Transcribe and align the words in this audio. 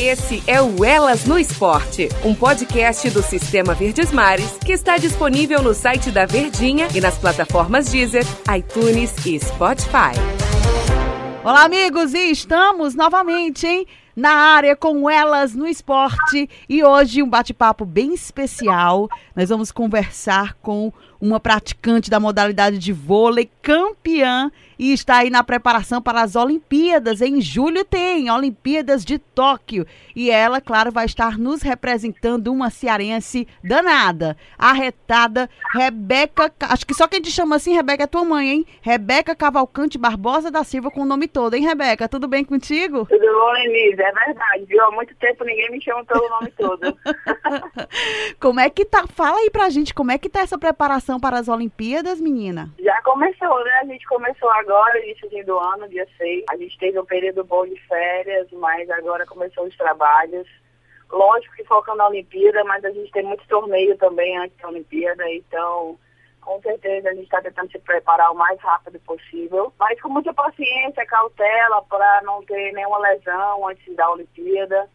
Esse 0.00 0.40
é 0.46 0.62
o 0.62 0.84
Elas 0.84 1.24
no 1.24 1.36
Esporte, 1.36 2.08
um 2.24 2.32
podcast 2.32 3.10
do 3.10 3.20
Sistema 3.20 3.74
Verdes 3.74 4.12
Mares 4.12 4.56
que 4.64 4.70
está 4.70 4.96
disponível 4.96 5.60
no 5.60 5.74
site 5.74 6.12
da 6.12 6.24
Verdinha 6.24 6.86
e 6.94 7.00
nas 7.00 7.18
plataformas 7.18 7.90
Deezer, 7.90 8.22
iTunes 8.56 9.12
e 9.26 9.40
Spotify. 9.40 10.14
Olá, 11.42 11.64
amigos, 11.64 12.14
e 12.14 12.30
estamos 12.30 12.94
novamente, 12.94 13.66
hein? 13.66 13.86
Na 14.14 14.30
área 14.30 14.76
com 14.76 15.10
elas 15.10 15.54
no 15.56 15.66
esporte 15.66 16.48
e 16.68 16.84
hoje 16.84 17.20
um 17.20 17.28
bate-papo 17.28 17.84
bem 17.84 18.14
especial. 18.14 19.08
Nós 19.38 19.50
vamos 19.50 19.70
conversar 19.70 20.54
com 20.54 20.92
uma 21.20 21.38
praticante 21.38 22.10
da 22.10 22.18
modalidade 22.18 22.76
de 22.76 22.92
vôlei, 22.92 23.48
campeã 23.62 24.50
e 24.78 24.92
está 24.92 25.18
aí 25.18 25.30
na 25.30 25.42
preparação 25.42 26.00
para 26.00 26.22
as 26.22 26.36
Olimpíadas. 26.36 27.20
Em 27.20 27.40
julho 27.40 27.84
tem 27.84 28.30
Olimpíadas 28.30 29.04
de 29.04 29.18
Tóquio 29.18 29.86
e 30.14 30.30
ela, 30.30 30.60
claro, 30.60 30.92
vai 30.92 31.06
estar 31.06 31.36
nos 31.36 31.62
representando 31.62 32.52
uma 32.52 32.70
cearense 32.70 33.46
danada, 33.62 34.36
arretada, 34.56 35.50
Rebeca, 35.72 36.52
acho 36.60 36.86
que 36.86 36.94
só 36.94 37.08
quem 37.08 37.20
te 37.20 37.30
chama 37.30 37.56
assim, 37.56 37.74
Rebeca, 37.74 38.04
é 38.04 38.06
tua 38.06 38.24
mãe, 38.24 38.48
hein? 38.50 38.66
Rebeca 38.80 39.34
Cavalcante 39.34 39.98
Barbosa 39.98 40.50
da 40.50 40.62
Silva 40.64 40.90
com 40.90 41.02
o 41.02 41.06
nome 41.06 41.26
todo, 41.26 41.54
hein, 41.54 41.62
Rebeca? 41.62 42.08
Tudo 42.08 42.28
bem 42.28 42.44
contigo? 42.44 43.06
Tudo 43.06 43.26
bom, 43.26 43.52
Lenise? 43.52 44.02
É 44.02 44.12
verdade, 44.12 44.64
viu? 44.66 44.82
Há 44.84 44.90
muito 44.92 45.14
tempo 45.16 45.44
ninguém 45.44 45.70
me 45.70 45.80
chama 45.82 46.04
pelo 46.04 46.28
nome 46.28 46.52
todo. 46.56 46.96
como 48.40 48.60
é 48.60 48.70
que 48.70 48.84
tá? 48.84 49.06
Fala 49.28 49.40
aí 49.40 49.50
pra 49.50 49.68
gente, 49.68 49.92
como 49.92 50.10
é 50.10 50.16
que 50.16 50.30
tá 50.30 50.40
essa 50.40 50.56
preparação 50.56 51.20
para 51.20 51.38
as 51.38 51.48
Olimpíadas, 51.48 52.18
menina? 52.18 52.70
Já 52.78 53.02
começou, 53.02 53.62
né? 53.62 53.72
A 53.82 53.84
gente 53.84 54.06
começou 54.06 54.48
agora, 54.52 54.98
início 55.04 55.44
do 55.44 55.58
ano, 55.58 55.86
dia 55.86 56.08
6. 56.16 56.44
A 56.48 56.56
gente 56.56 56.78
teve 56.78 56.98
um 56.98 57.04
período 57.04 57.44
bom 57.44 57.66
de 57.66 57.78
férias, 57.86 58.50
mas 58.52 58.88
agora 58.88 59.26
começou 59.26 59.66
os 59.66 59.76
trabalhos. 59.76 60.48
Lógico 61.10 61.54
que 61.56 61.64
focando 61.64 61.98
na 61.98 62.08
Olimpíada, 62.08 62.64
mas 62.64 62.82
a 62.86 62.90
gente 62.90 63.12
tem 63.12 63.22
muito 63.22 63.46
torneio 63.48 63.98
também 63.98 64.38
antes 64.38 64.56
da 64.56 64.68
Olimpíada, 64.68 65.30
então 65.30 65.98
com 66.40 66.58
certeza 66.62 67.10
a 67.10 67.12
gente 67.12 67.24
está 67.24 67.42
tentando 67.42 67.70
se 67.70 67.78
preparar 67.80 68.32
o 68.32 68.34
mais 68.34 68.58
rápido 68.60 68.98
possível, 69.00 69.70
mas 69.78 70.00
com 70.00 70.08
muita 70.08 70.32
paciência, 70.32 71.04
cautela 71.04 71.82
para 71.82 72.22
não 72.22 72.42
ter 72.44 72.72
nenhuma 72.72 72.98
lesão 73.00 73.68
antes 73.68 73.94
da 73.94 74.10
Olimpíada 74.10 74.88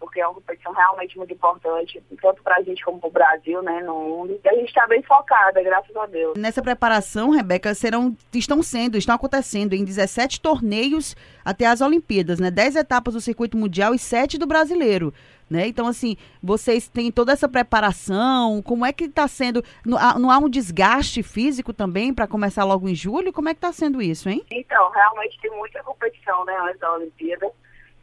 porque 0.00 0.18
é 0.18 0.26
uma 0.26 0.34
competição 0.34 0.72
realmente 0.72 1.16
muito 1.18 1.34
importante, 1.34 2.02
tanto 2.20 2.42
para 2.42 2.56
a 2.56 2.62
gente 2.62 2.82
como 2.82 2.98
para 2.98 3.08
o 3.08 3.12
Brasil, 3.12 3.62
né, 3.62 3.82
no 3.82 3.94
mundo. 3.94 4.40
E 4.42 4.48
a 4.48 4.54
gente 4.54 4.68
está 4.68 4.86
bem 4.86 5.02
focada, 5.02 5.62
graças 5.62 5.94
a 5.94 6.06
Deus. 6.06 6.38
Nessa 6.38 6.62
preparação, 6.62 7.30
Rebeca, 7.30 7.74
serão, 7.74 8.16
estão 8.32 8.62
sendo, 8.62 8.96
estão 8.96 9.14
acontecendo 9.14 9.74
em 9.74 9.84
17 9.84 10.40
torneios 10.40 11.14
até 11.44 11.66
as 11.66 11.82
Olimpíadas, 11.82 12.40
né? 12.40 12.50
10 12.50 12.76
etapas 12.76 13.12
do 13.12 13.20
circuito 13.20 13.58
mundial 13.58 13.94
e 13.94 13.98
7 13.98 14.38
do 14.38 14.46
brasileiro. 14.46 15.12
Né? 15.50 15.66
Então, 15.66 15.88
assim, 15.88 16.16
vocês 16.40 16.86
têm 16.86 17.10
toda 17.10 17.32
essa 17.32 17.48
preparação, 17.48 18.62
como 18.62 18.86
é 18.86 18.92
que 18.92 19.04
está 19.04 19.26
sendo? 19.26 19.64
Não 19.84 19.98
há, 19.98 20.16
não 20.16 20.30
há, 20.30 20.38
um 20.38 20.48
desgaste 20.48 21.24
físico 21.24 21.72
também 21.72 22.14
para 22.14 22.28
começar 22.28 22.62
logo 22.62 22.88
em 22.88 22.94
julho? 22.94 23.32
Como 23.32 23.48
é 23.48 23.52
que 23.52 23.58
está 23.58 23.72
sendo 23.72 24.00
isso, 24.00 24.28
hein? 24.28 24.46
Então, 24.52 24.90
realmente 24.90 25.36
tem 25.40 25.50
muita 25.50 25.82
competição, 25.82 26.44
né, 26.44 26.56
antes 26.62 26.78
da 26.78 26.92
Olimpíada. 26.92 27.50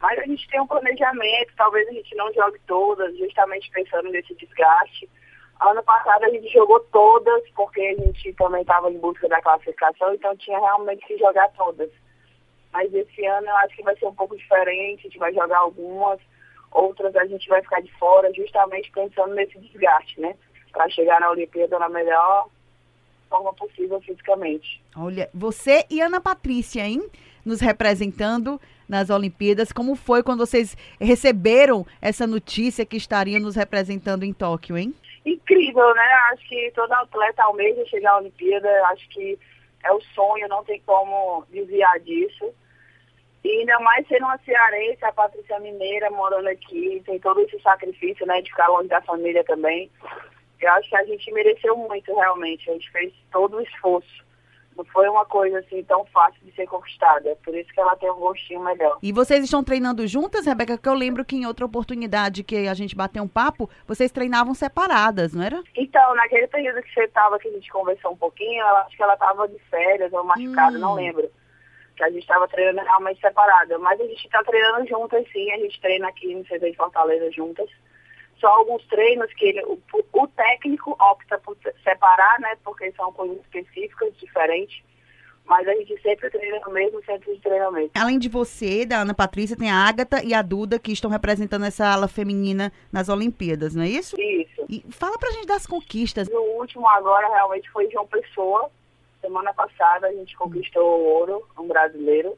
Mas 0.00 0.18
a 0.18 0.26
gente 0.26 0.46
tem 0.48 0.60
um 0.60 0.66
planejamento, 0.66 1.52
talvez 1.56 1.88
a 1.88 1.92
gente 1.92 2.14
não 2.14 2.32
jogue 2.32 2.58
todas, 2.66 3.16
justamente 3.18 3.70
pensando 3.70 4.10
nesse 4.10 4.34
desgaste. 4.34 5.08
Ano 5.60 5.82
passado 5.82 6.24
a 6.24 6.28
gente 6.28 6.48
jogou 6.52 6.78
todas, 6.92 7.42
porque 7.50 7.80
a 7.80 8.02
gente 8.02 8.32
também 8.34 8.62
estava 8.62 8.90
em 8.90 8.98
busca 8.98 9.28
da 9.28 9.42
classificação, 9.42 10.14
então 10.14 10.36
tinha 10.36 10.58
realmente 10.58 11.04
que 11.04 11.18
jogar 11.18 11.48
todas. 11.56 11.90
Mas 12.72 12.94
esse 12.94 13.26
ano 13.26 13.48
eu 13.48 13.56
acho 13.56 13.74
que 13.74 13.82
vai 13.82 13.96
ser 13.96 14.06
um 14.06 14.14
pouco 14.14 14.36
diferente, 14.36 15.00
a 15.00 15.10
gente 15.10 15.18
vai 15.18 15.34
jogar 15.34 15.58
algumas, 15.58 16.20
outras 16.70 17.16
a 17.16 17.24
gente 17.26 17.48
vai 17.48 17.60
ficar 17.60 17.80
de 17.80 17.92
fora, 17.94 18.32
justamente 18.32 18.92
pensando 18.92 19.34
nesse 19.34 19.58
desgaste, 19.58 20.20
né? 20.20 20.36
Para 20.70 20.88
chegar 20.90 21.20
na 21.20 21.30
Olimpíada 21.30 21.76
na 21.78 21.88
melhor 21.88 22.48
forma 23.28 23.52
possível 23.54 24.00
fisicamente. 24.00 24.82
Olha, 24.96 25.28
você 25.34 25.84
e 25.90 26.00
Ana 26.00 26.20
Patrícia, 26.20 26.86
hein? 26.86 27.08
Nos 27.44 27.60
representando 27.60 28.60
nas 28.88 29.10
Olimpíadas. 29.10 29.72
Como 29.72 29.94
foi 29.94 30.22
quando 30.22 30.46
vocês 30.46 30.76
receberam 31.00 31.86
essa 32.00 32.26
notícia 32.26 32.86
que 32.86 32.96
estariam 32.96 33.40
nos 33.40 33.56
representando 33.56 34.24
em 34.24 34.32
Tóquio, 34.32 34.78
hein? 34.78 34.94
Incrível, 35.24 35.94
né? 35.94 36.12
Acho 36.32 36.48
que 36.48 36.72
todo 36.74 36.92
atleta 36.92 37.42
almeja 37.42 37.84
chegar 37.86 38.12
à 38.12 38.18
Olimpíada. 38.18 38.68
Acho 38.86 39.08
que 39.10 39.38
é 39.84 39.92
o 39.92 40.00
sonho, 40.14 40.48
não 40.48 40.64
tem 40.64 40.80
como 40.86 41.44
desviar 41.50 42.00
disso. 42.00 42.52
E 43.44 43.50
ainda 43.60 43.78
mais 43.80 44.06
sendo 44.08 44.24
uma 44.24 44.38
cearense, 44.38 45.04
a 45.04 45.12
Patrícia 45.12 45.60
Mineira 45.60 46.10
morando 46.10 46.48
aqui, 46.48 47.00
tem 47.06 47.18
todo 47.20 47.40
esse 47.40 47.58
sacrifício, 47.60 48.26
né, 48.26 48.42
de 48.42 48.50
ficar 48.50 48.68
longe 48.68 48.88
da 48.88 49.00
família 49.00 49.44
também. 49.44 49.90
Eu 50.60 50.72
acho 50.72 50.88
que 50.88 50.96
a 50.96 51.04
gente 51.04 51.32
mereceu 51.32 51.76
muito, 51.76 52.12
realmente. 52.14 52.68
A 52.68 52.72
gente 52.72 52.90
fez 52.90 53.12
todo 53.30 53.56
o 53.56 53.62
esforço 53.62 54.27
não 54.78 54.84
foi 54.84 55.08
uma 55.08 55.24
coisa 55.24 55.58
assim 55.58 55.82
tão 55.82 56.04
fácil 56.06 56.40
de 56.44 56.52
ser 56.52 56.66
conquistada. 56.66 57.28
É 57.28 57.34
por 57.34 57.54
isso 57.54 57.68
que 57.72 57.80
ela 57.80 57.96
tem 57.96 58.08
um 58.10 58.20
gostinho 58.20 58.60
melhor. 58.60 58.96
E 59.02 59.12
vocês 59.12 59.42
estão 59.42 59.64
treinando 59.64 60.06
juntas, 60.06 60.46
Rebeca? 60.46 60.78
Que 60.78 60.88
eu 60.88 60.94
lembro 60.94 61.24
que 61.24 61.34
em 61.34 61.46
outra 61.46 61.66
oportunidade 61.66 62.44
que 62.44 62.68
a 62.68 62.74
gente 62.74 62.94
bateu 62.94 63.22
um 63.24 63.28
papo, 63.28 63.68
vocês 63.86 64.12
treinavam 64.12 64.54
separadas, 64.54 65.34
não 65.34 65.42
era? 65.42 65.60
Então, 65.76 66.14
naquele 66.14 66.46
período 66.46 66.80
que 66.82 66.94
você 66.94 67.04
estava, 67.04 67.38
que 67.40 67.48
a 67.48 67.52
gente 67.52 67.70
conversou 67.70 68.12
um 68.12 68.16
pouquinho, 68.16 68.60
eu 68.60 68.76
acho 68.76 68.96
que 68.96 69.02
ela 69.02 69.14
estava 69.14 69.48
de 69.48 69.58
férias 69.70 70.12
ou 70.12 70.22
machucada, 70.22 70.76
hum. 70.76 70.80
não 70.80 70.94
lembro. 70.94 71.28
Que 71.96 72.04
a 72.04 72.10
gente 72.10 72.20
estava 72.20 72.46
treinando 72.46 72.86
realmente 72.86 73.20
separada. 73.20 73.76
Mas 73.78 74.00
a 74.00 74.04
gente 74.04 74.24
está 74.24 74.42
treinando 74.44 74.86
juntas, 74.86 75.26
sim. 75.32 75.50
A 75.50 75.58
gente 75.58 75.80
treina 75.80 76.08
aqui 76.08 76.32
no 76.32 76.46
CD 76.46 76.70
de 76.70 76.76
Fortaleza 76.76 77.32
juntas 77.32 77.68
só 78.40 78.48
alguns 78.48 78.84
treinos 78.86 79.32
que 79.34 79.46
ele, 79.46 79.62
o, 79.64 79.78
o, 80.12 80.28
técnico 80.28 80.96
opta 81.00 81.38
por 81.38 81.56
separar, 81.82 82.40
né? 82.40 82.56
Porque 82.64 82.90
são 82.92 83.12
coisas 83.12 83.38
específicas, 83.38 84.16
diferentes. 84.16 84.82
Mas 85.44 85.66
a 85.66 85.72
gente 85.74 86.00
sempre 86.02 86.28
treina 86.30 86.60
no 86.60 86.72
mesmo 86.72 87.02
centro 87.04 87.34
de 87.34 87.40
treinamento. 87.40 87.90
Além 87.94 88.18
de 88.18 88.28
você, 88.28 88.84
da 88.84 88.98
Ana 88.98 89.14
Patrícia, 89.14 89.56
tem 89.56 89.70
a 89.70 89.76
Ágata 89.76 90.22
e 90.22 90.34
a 90.34 90.42
Duda 90.42 90.78
que 90.78 90.92
estão 90.92 91.10
representando 91.10 91.64
essa 91.64 91.86
ala 91.86 92.06
feminina 92.06 92.70
nas 92.92 93.08
Olimpíadas, 93.08 93.74
não 93.74 93.82
é 93.82 93.88
isso? 93.88 94.20
Isso. 94.20 94.66
E 94.68 94.84
fala 94.90 95.16
pra 95.18 95.30
gente 95.30 95.46
das 95.46 95.66
conquistas. 95.66 96.28
No 96.28 96.40
último 96.40 96.86
agora 96.86 97.28
realmente 97.28 97.70
foi 97.70 97.90
João 97.90 98.06
Pessoa. 98.06 98.70
Semana 99.22 99.52
passada 99.54 100.06
a 100.06 100.12
gente 100.12 100.36
conquistou 100.36 100.84
o 100.84 101.04
ouro, 101.04 101.48
um 101.58 101.66
brasileiro. 101.66 102.36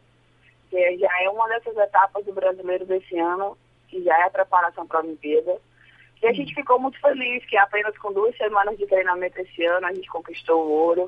Que 0.71 0.99
já 0.99 1.22
é 1.22 1.28
uma 1.28 1.49
dessas 1.49 1.77
etapas 1.77 2.25
do 2.25 2.33
brasileiro 2.33 2.87
desse 2.87 3.19
ano, 3.19 3.59
que 3.89 4.00
já 4.05 4.16
é 4.21 4.22
a 4.22 4.31
preparação 4.31 4.87
para 4.87 4.99
a 4.99 5.03
Olimpíada. 5.03 5.60
E 6.23 6.27
a 6.27 6.33
gente 6.33 6.55
ficou 6.55 6.79
muito 6.79 7.01
feliz 7.01 7.45
que 7.47 7.57
apenas 7.57 7.97
com 7.99 8.13
duas 8.13 8.37
semanas 8.37 8.77
de 8.77 8.87
treinamento 8.87 9.41
esse 9.41 9.65
ano 9.65 9.87
a 9.87 9.93
gente 9.93 10.09
conquistou 10.09 10.67
o 10.67 10.71
ouro, 10.71 11.07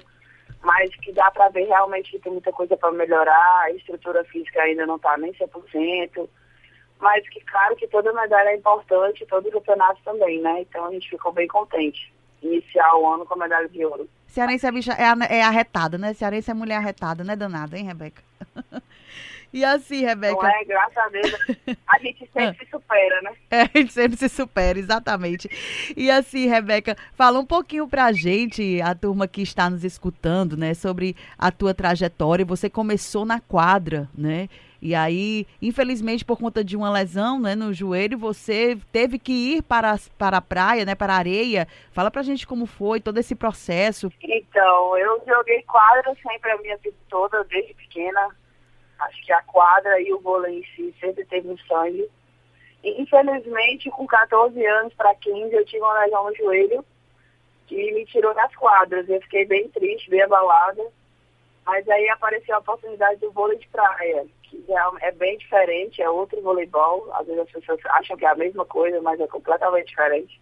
mas 0.62 0.94
que 0.96 1.12
dá 1.12 1.30
para 1.30 1.48
ver 1.50 1.64
realmente 1.66 2.10
que 2.10 2.18
tem 2.18 2.32
muita 2.32 2.52
coisa 2.52 2.76
para 2.76 2.92
melhorar, 2.92 3.62
a 3.62 3.70
estrutura 3.72 4.24
física 4.24 4.62
ainda 4.62 4.86
não 4.86 4.96
está 4.96 5.16
nem 5.18 5.32
100%, 5.32 6.28
mas 6.98 7.28
que 7.28 7.40
claro 7.44 7.76
que 7.76 7.86
toda 7.88 8.12
medalha 8.12 8.50
é 8.50 8.56
importante, 8.56 9.26
todo 9.26 9.50
campeonato 9.50 10.00
também, 10.04 10.40
né? 10.40 10.62
Então 10.62 10.86
a 10.86 10.92
gente 10.92 11.10
ficou 11.10 11.32
bem 11.32 11.48
contente 11.48 12.12
iniciar 12.42 12.96
o 12.96 13.06
ano 13.06 13.26
com 13.26 13.34
a 13.34 13.38
medalha 13.38 13.68
de 13.68 13.84
ouro. 13.84 14.08
Cearense 14.26 14.66
é, 14.66 14.72
bicha, 14.72 14.92
é, 14.92 15.36
é 15.38 15.42
arretada, 15.42 15.98
né? 15.98 16.14
Cearense 16.14 16.50
é 16.50 16.54
mulher 16.54 16.76
arretada, 16.76 17.22
né, 17.22 17.36
danada, 17.36 17.76
hein, 17.76 17.84
Rebeca? 17.84 18.22
E 19.52 19.64
assim, 19.64 20.02
Rebeca. 20.02 20.34
Não 20.34 20.46
é, 20.46 20.64
graças 20.64 20.96
a 20.96 21.08
Deus, 21.08 21.78
a 21.86 21.98
gente 21.98 22.28
sempre 22.32 22.64
se 22.64 22.70
supera, 22.70 23.22
né? 23.22 23.32
É, 23.50 23.60
a 23.62 23.70
gente 23.74 23.92
sempre 23.92 24.16
se 24.16 24.28
supera, 24.28 24.78
exatamente. 24.78 25.48
E 25.94 26.10
assim, 26.10 26.48
Rebeca, 26.48 26.96
fala 27.14 27.38
um 27.38 27.44
pouquinho 27.44 27.86
pra 27.86 28.12
gente, 28.12 28.80
a 28.80 28.94
turma 28.94 29.28
que 29.28 29.42
está 29.42 29.68
nos 29.68 29.84
escutando, 29.84 30.56
né, 30.56 30.72
sobre 30.72 31.14
a 31.38 31.50
tua 31.50 31.74
trajetória. 31.74 32.46
Você 32.46 32.70
começou 32.70 33.26
na 33.26 33.40
quadra, 33.40 34.08
né? 34.16 34.48
E 34.80 34.96
aí, 34.96 35.46
infelizmente, 35.60 36.24
por 36.24 36.36
conta 36.36 36.64
de 36.64 36.76
uma 36.76 36.90
lesão 36.90 37.38
né, 37.38 37.54
no 37.54 37.72
joelho, 37.72 38.18
você 38.18 38.76
teve 38.90 39.16
que 39.16 39.32
ir 39.32 39.62
para, 39.62 39.96
para 40.18 40.38
a 40.38 40.42
praia, 40.42 40.84
né, 40.84 40.96
para 40.96 41.12
a 41.12 41.18
areia. 41.18 41.68
Fala 41.92 42.10
pra 42.10 42.22
gente 42.22 42.44
como 42.44 42.66
foi 42.66 43.00
todo 43.00 43.18
esse 43.18 43.36
processo. 43.36 44.10
Então, 44.20 44.98
eu 44.98 45.22
joguei 45.24 45.62
quadra 45.62 46.12
sempre 46.20 46.50
a 46.50 46.58
minha 46.58 46.76
vida 46.78 46.96
toda, 47.08 47.44
desde 47.44 47.74
pequena 47.74 48.28
Acho 49.06 49.24
que 49.24 49.32
a 49.32 49.42
quadra 49.42 50.00
e 50.00 50.12
o 50.12 50.20
vôlei 50.20 50.58
em 50.58 50.64
si 50.74 50.94
sempre 51.00 51.24
teve 51.24 51.48
um 51.48 51.58
sangue. 51.58 52.08
E, 52.82 53.00
infelizmente, 53.00 53.90
com 53.90 54.06
14 54.06 54.64
anos 54.66 54.92
para 54.94 55.14
15, 55.14 55.54
eu 55.54 55.64
tive 55.64 55.82
uma 55.82 56.00
lesão 56.00 56.24
no 56.24 56.36
joelho 56.36 56.84
que 57.66 57.92
me 57.92 58.04
tirou 58.06 58.34
das 58.34 58.54
quadras. 58.56 59.08
Eu 59.08 59.20
fiquei 59.22 59.44
bem 59.44 59.68
triste, 59.68 60.10
bem 60.10 60.22
abalada. 60.22 60.82
Mas 61.64 61.88
aí 61.88 62.08
apareceu 62.08 62.56
a 62.56 62.58
oportunidade 62.58 63.20
do 63.20 63.30
vôlei 63.30 63.56
de 63.56 63.68
praia, 63.68 64.26
que 64.42 64.64
já 64.66 64.90
é 65.00 65.12
bem 65.12 65.38
diferente, 65.38 66.02
é 66.02 66.10
outro 66.10 66.42
voleibol. 66.42 67.08
Às 67.14 67.26
vezes 67.26 67.42
as 67.42 67.50
pessoas 67.50 67.80
acham 67.86 68.16
que 68.16 68.26
é 68.26 68.28
a 68.28 68.34
mesma 68.34 68.64
coisa, 68.64 69.00
mas 69.00 69.20
é 69.20 69.26
completamente 69.28 69.88
diferente. 69.88 70.40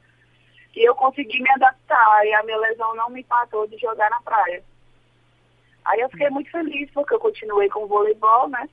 E 0.75 0.89
eu 0.89 0.95
consegui 0.95 1.43
me 1.43 1.51
adaptar 1.51 2.27
e 2.27 2.33
a 2.33 2.43
minha 2.43 2.57
lesão 2.57 2.95
não 2.95 3.11
me 3.11 3.21
empatou 3.21 3.67
de 3.67 3.77
jogar 3.77 4.09
na 4.09 4.21
praia. 4.23 4.63
Aí 5.85 6.01
eu 6.01 6.09
fiquei 6.11 6.31
muito 6.31 6.51
feliz 6.51 6.91
porque 6.93 7.15
eu 7.15 7.21
continuei 7.21 7.69
com 7.69 7.85
o 7.85 7.87
voleibol, 7.87 8.49
né? 8.49 8.69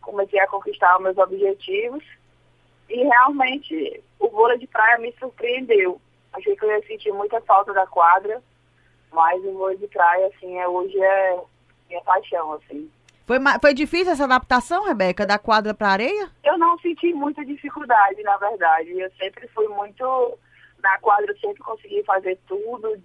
Comecei 0.00 0.40
a 0.40 0.46
conquistar 0.46 0.98
meus 1.00 1.16
objetivos. 1.18 2.04
E 2.88 3.04
realmente 3.04 4.02
o 4.18 4.28
vôlei 4.28 4.58
de 4.58 4.66
praia 4.66 4.98
me 4.98 5.12
surpreendeu. 5.18 6.00
Achei 6.32 6.56
que 6.56 6.64
eu 6.64 6.70
ia 6.70 6.86
sentir 6.86 7.12
muita 7.12 7.40
falta 7.42 7.72
da 7.72 7.86
quadra, 7.86 8.42
mas 9.12 9.44
o 9.44 9.52
vôlei 9.52 9.76
de 9.76 9.88
praia, 9.88 10.26
assim, 10.26 10.58
é, 10.58 10.68
hoje 10.68 11.00
é 11.00 11.40
minha 11.88 12.00
paixão, 12.02 12.52
assim. 12.52 12.90
Foi, 13.26 13.38
foi 13.60 13.74
difícil 13.74 14.12
essa 14.12 14.24
adaptação, 14.24 14.84
Rebeca, 14.84 15.24
da 15.24 15.38
quadra 15.38 15.72
para 15.72 15.90
areia? 15.90 16.30
Eu 16.42 16.58
não 16.58 16.76
senti 16.80 17.12
muita 17.14 17.44
dificuldade, 17.44 18.20
na 18.24 18.36
verdade. 18.38 18.90
Eu 18.98 19.10
sempre 19.12 19.46
fui 19.48 19.68
muito. 19.68 20.38
Na 20.82 20.98
quadra 20.98 21.30
eu 21.30 21.38
sempre 21.38 21.62
consegui 21.62 22.02
fazer 22.02 22.36
tudo, 22.48 23.00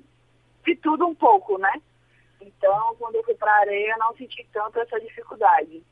de 0.66 0.76
tudo 0.78 1.06
um 1.06 1.14
pouco, 1.14 1.60
né? 1.60 1.74
Então, 2.46 2.96
quando 3.00 3.16
eu 3.16 3.24
fui 3.24 3.34
para 3.34 3.52
areia, 3.62 3.94
eu 3.94 3.98
não 3.98 4.16
senti 4.16 4.48
tanto 4.54 4.80
essa 4.80 5.00
dificuldade. 5.00 5.84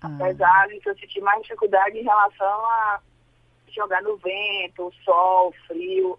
Ah. 0.00 0.08
Apesar 0.14 0.68
de 0.68 0.80
que 0.80 0.90
eu 0.90 0.98
senti 0.98 1.20
mais 1.20 1.42
dificuldade 1.42 1.96
em 1.96 2.02
relação 2.02 2.66
a 2.66 3.00
jogar 3.68 4.02
no 4.02 4.16
vento, 4.16 4.92
sol, 5.04 5.54
frio. 5.66 6.18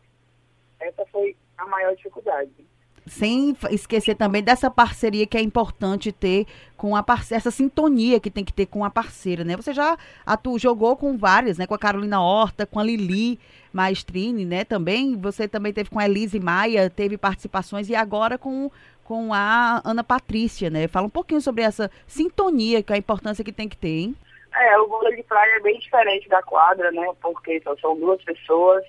Essa 0.79 1.05
foi 1.07 1.35
a 1.57 1.65
maior 1.65 1.95
dificuldade 1.95 2.67
sem 3.07 3.55
esquecer 3.71 4.15
também 4.15 4.43
dessa 4.43 4.69
parceria 4.69 5.25
que 5.25 5.37
é 5.37 5.41
importante 5.41 6.11
ter 6.11 6.45
com 6.75 6.95
a 6.95 7.01
parceira, 7.01 7.39
essa 7.39 7.51
sintonia 7.51 8.19
que 8.19 8.29
tem 8.29 8.43
que 8.43 8.53
ter 8.53 8.65
com 8.67 8.83
a 8.83 8.89
parceira, 8.89 9.43
né? 9.43 9.55
Você 9.55 9.73
já 9.73 9.97
atu, 10.25 10.59
jogou 10.59 10.95
com 10.95 11.17
várias, 11.17 11.57
né? 11.57 11.65
Com 11.65 11.73
a 11.73 11.79
Carolina 11.79 12.21
Horta, 12.21 12.65
com 12.65 12.79
a 12.79 12.83
Lili 12.83 13.39
Maestrini, 13.73 14.45
né? 14.45 14.63
Também, 14.63 15.15
você 15.15 15.47
também 15.47 15.73
teve 15.73 15.89
com 15.89 15.99
a 15.99 16.05
Elise 16.05 16.39
Maia, 16.39 16.89
teve 16.89 17.17
participações, 17.17 17.89
e 17.89 17.95
agora 17.95 18.37
com, 18.37 18.69
com 19.07 19.33
a 19.33 19.81
Ana 19.85 20.03
Patrícia, 20.03 20.69
né? 20.69 20.87
Fala 20.87 21.07
um 21.07 21.09
pouquinho 21.09 21.41
sobre 21.41 21.63
essa 21.63 21.89
sintonia, 22.05 22.83
que 22.83 22.91
a 22.91 22.97
importância 22.97 23.43
que 23.43 23.51
tem 23.51 23.69
que 23.69 23.77
ter, 23.77 23.99
hein? 23.99 24.15
É, 24.53 24.77
o 24.79 24.87
vôlei 24.87 25.15
de 25.15 25.23
praia 25.23 25.57
é 25.57 25.59
bem 25.61 25.79
diferente 25.79 26.27
da 26.27 26.41
quadra, 26.41 26.91
né? 26.91 27.07
Porque 27.21 27.61
são 27.79 27.97
duas 27.97 28.21
pessoas 28.23 28.83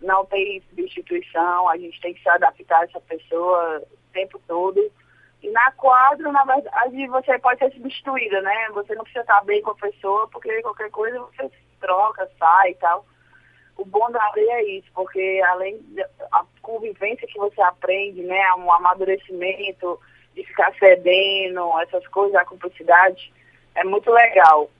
não 0.00 0.24
tem 0.24 0.62
substituição, 0.70 1.68
a 1.68 1.76
gente 1.76 2.00
tem 2.00 2.14
que 2.14 2.22
se 2.22 2.28
adaptar 2.28 2.80
a 2.80 2.84
essa 2.84 3.00
pessoa 3.00 3.82
o 3.90 4.12
tempo 4.12 4.40
todo. 4.46 4.80
E 5.42 5.50
na 5.50 5.72
quadra, 5.72 6.30
na 6.32 6.44
verdade, 6.44 7.06
você 7.08 7.38
pode 7.38 7.58
ser 7.58 7.72
substituída, 7.72 8.40
né? 8.40 8.68
Você 8.72 8.94
não 8.94 9.02
precisa 9.02 9.22
estar 9.22 9.44
bem 9.44 9.62
com 9.62 9.70
a 9.70 9.76
pessoa, 9.76 10.28
porque 10.28 10.62
qualquer 10.62 10.90
coisa 10.90 11.18
você 11.20 11.50
troca, 11.80 12.28
sai 12.38 12.70
e 12.70 12.74
tal. 12.74 13.06
O 13.80 13.84
bom 13.86 14.10
da 14.10 14.22
areia 14.22 14.56
é 14.56 14.64
isso, 14.76 14.88
porque 14.94 15.40
além 15.48 15.80
da 15.94 16.44
convivência 16.60 17.26
que 17.26 17.38
você 17.38 17.62
aprende, 17.62 18.22
né? 18.22 18.54
Um 18.58 18.70
amadurecimento, 18.70 19.98
de 20.34 20.44
ficar 20.44 20.70
cedendo, 20.78 21.80
essas 21.80 22.06
coisas, 22.08 22.36
a 22.36 22.44
cumplicidade, 22.44 23.32
é 23.74 23.82
muito 23.82 24.10
legal. 24.10 24.70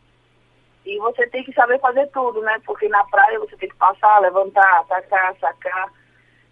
E 0.84 0.98
você 0.98 1.26
tem 1.28 1.42
que 1.42 1.52
saber 1.54 1.80
fazer 1.80 2.08
tudo, 2.08 2.42
né? 2.42 2.60
Porque 2.66 2.90
na 2.90 3.02
praia 3.04 3.40
você 3.40 3.56
tem 3.56 3.70
que 3.70 3.76
passar, 3.76 4.20
levantar, 4.20 4.80
atacar, 4.80 5.34
sacar. 5.38 5.90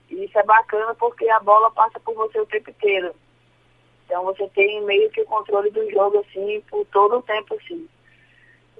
E 0.08 0.24
isso 0.24 0.38
é 0.38 0.42
bacana 0.42 0.94
porque 0.94 1.28
a 1.28 1.40
bola 1.40 1.70
passa 1.70 2.00
por 2.00 2.14
você 2.14 2.40
o 2.40 2.46
tempo 2.46 2.70
inteiro. 2.70 3.14
Então 4.06 4.24
você 4.24 4.48
tem 4.54 4.82
meio 4.86 5.10
que 5.10 5.20
o 5.20 5.26
controle 5.26 5.70
do 5.70 5.90
jogo, 5.90 6.20
assim, 6.20 6.62
por 6.70 6.86
todo 6.86 7.18
o 7.18 7.22
tempo, 7.22 7.54
assim. 7.56 7.86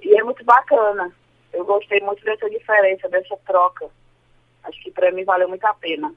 E 0.01 0.19
é 0.19 0.23
muito 0.23 0.43
bacana. 0.43 1.13
Eu 1.53 1.65
gostei 1.65 1.99
muito 2.01 2.23
dessa 2.23 2.49
diferença, 2.49 3.09
dessa 3.09 3.35
troca. 3.45 3.87
Acho 4.63 4.81
que 4.83 4.91
para 4.91 5.11
mim 5.11 5.23
valeu 5.23 5.49
muito 5.49 5.65
a 5.65 5.73
pena. 5.73 6.13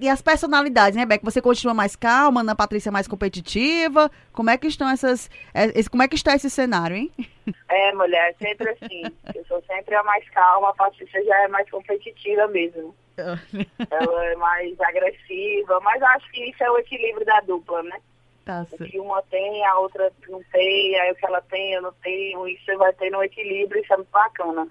E, 0.00 0.08
as 0.08 0.22
personalidades, 0.22 0.96
né, 0.96 1.04
Beck? 1.04 1.24
Você 1.24 1.42
continua 1.42 1.74
mais 1.74 1.96
calma, 1.96 2.42
Ana 2.42 2.54
Patrícia 2.54 2.92
mais 2.92 3.08
competitiva. 3.08 4.08
Como 4.32 4.48
é 4.48 4.56
que 4.56 4.68
estão 4.68 4.88
essas. 4.88 5.28
É, 5.52 5.66
como 5.90 6.00
é 6.00 6.06
que 6.06 6.14
está 6.14 6.32
esse 6.34 6.48
cenário, 6.48 6.96
hein? 6.96 7.10
É, 7.68 7.92
mulher, 7.92 8.34
sempre 8.38 8.70
assim. 8.70 9.02
Eu 9.34 9.44
sou 9.44 9.62
sempre 9.66 9.94
a 9.94 10.02
mais 10.02 10.26
calma, 10.30 10.70
a 10.70 10.74
Patrícia 10.74 11.22
já 11.24 11.42
é 11.42 11.48
mais 11.48 11.68
competitiva 11.68 12.46
mesmo. 12.48 12.94
Ela 13.18 14.26
é 14.26 14.36
mais 14.36 14.80
agressiva, 14.80 15.78
mas 15.80 16.02
acho 16.02 16.30
que 16.30 16.50
isso 16.50 16.64
é 16.64 16.70
o 16.70 16.78
equilíbrio 16.78 17.26
da 17.26 17.40
dupla, 17.40 17.82
né? 17.82 18.00
Tá 18.44 18.66
que 18.76 19.00
uma 19.00 19.22
tem, 19.22 19.64
a 19.64 19.78
outra 19.78 20.12
não 20.28 20.42
tem, 20.52 21.00
aí 21.00 21.12
o 21.12 21.14
que 21.14 21.24
ela 21.24 21.40
tem, 21.40 21.72
eu 21.72 21.82
não 21.82 21.92
tenho, 22.02 22.46
isso 22.46 22.76
vai 22.76 22.92
ter 22.92 23.10
no 23.10 23.22
equilíbrio, 23.22 23.82
isso 23.82 23.92
é 23.92 23.96
muito 23.96 24.10
bacana. 24.10 24.68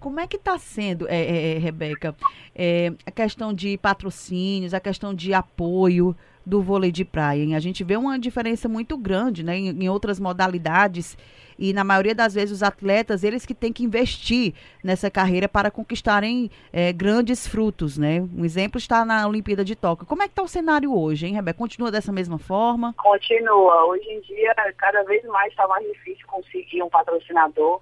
Como 0.00 0.18
é 0.18 0.26
que 0.26 0.36
está 0.36 0.58
sendo, 0.58 1.08
é, 1.08 1.16
é, 1.16 1.54
é, 1.54 1.58
Rebeca, 1.58 2.14
é, 2.54 2.92
a 3.06 3.10
questão 3.10 3.54
de 3.54 3.78
patrocínios, 3.78 4.74
a 4.74 4.80
questão 4.80 5.14
de 5.14 5.32
apoio 5.32 6.14
do 6.46 6.62
vôlei 6.62 6.92
de 6.92 7.04
praia? 7.04 7.42
Hein? 7.42 7.56
A 7.56 7.60
gente 7.60 7.82
vê 7.82 7.96
uma 7.96 8.18
diferença 8.18 8.68
muito 8.68 8.96
grande 8.96 9.42
né, 9.42 9.56
em, 9.56 9.68
em, 9.68 9.88
outras 9.88 10.20
modalidades 10.20 11.18
e 11.58 11.72
na 11.72 11.82
maioria 11.82 12.14
das 12.14 12.34
vezes 12.34 12.52
os 12.52 12.62
atletas, 12.62 13.24
eles 13.24 13.44
que 13.44 13.54
têm 13.54 13.72
que 13.72 13.82
investir 13.82 14.54
nessa 14.84 15.10
carreira 15.10 15.48
para 15.48 15.70
conquistarem 15.70 16.50
é, 16.72 16.92
grandes 16.92 17.46
frutos, 17.46 17.98
né? 17.98 18.20
Um 18.36 18.44
exemplo 18.44 18.78
está 18.78 19.04
na 19.04 19.26
Olimpíada 19.26 19.64
de 19.64 19.74
Tóquio. 19.74 20.06
Como 20.06 20.22
é 20.22 20.26
que 20.26 20.32
está 20.32 20.42
o 20.42 20.48
cenário 20.48 20.94
hoje, 20.94 21.26
hein, 21.26 21.34
Rebeca? 21.34 21.58
Continua 21.58 21.90
dessa 21.90 22.12
mesma 22.12 22.38
forma? 22.38 22.94
Continua. 22.98 23.86
Hoje 23.86 24.06
em 24.08 24.20
dia, 24.20 24.54
cada 24.76 25.02
vez 25.04 25.24
mais 25.24 25.50
está 25.50 25.66
mais 25.66 25.86
difícil 25.86 26.26
conseguir 26.26 26.82
um 26.82 26.90
patrocinador 26.90 27.80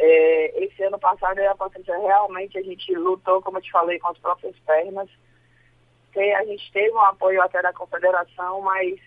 é, 0.00 0.64
esse 0.64 0.82
ano 0.82 0.98
passado 0.98 1.38
realmente 2.00 2.58
a 2.58 2.62
gente 2.62 2.94
lutou, 2.94 3.42
como 3.42 3.58
eu 3.58 3.62
te 3.62 3.70
falei, 3.70 3.98
com 3.98 4.08
as 4.08 4.18
próprias 4.18 4.56
pernas. 4.66 5.08
A 6.18 6.44
gente 6.44 6.72
teve 6.72 6.90
um 6.92 7.00
apoio 7.00 7.40
até 7.42 7.62
da 7.62 7.72
confederação, 7.72 8.60
mas 8.62 8.98